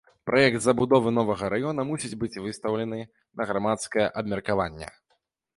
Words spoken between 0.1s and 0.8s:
Праект